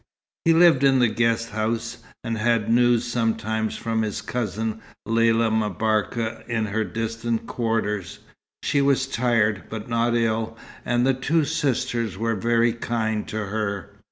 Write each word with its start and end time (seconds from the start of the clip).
He 0.45 0.53
lived 0.55 0.83
in 0.83 0.97
the 0.97 1.07
guest 1.07 1.51
house, 1.51 1.97
and 2.23 2.35
had 2.35 2.71
news 2.73 3.05
sometimes 3.05 3.77
from 3.77 4.01
his 4.01 4.23
cousin 4.23 4.81
Lella 5.05 5.51
M'Barka 5.51 6.43
in 6.47 6.65
her 6.65 6.83
distant 6.83 7.45
quarters. 7.45 8.17
She 8.63 8.81
was 8.81 9.05
tired, 9.05 9.65
but 9.69 9.89
not 9.89 10.15
ill, 10.15 10.57
and 10.83 11.05
the 11.05 11.13
two 11.13 11.45
sisters 11.45 12.17
were 12.17 12.33
very 12.33 12.73
kind 12.73 13.27
to 13.27 13.45
her. 13.45 13.93